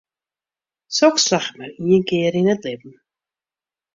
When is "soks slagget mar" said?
0.99-1.71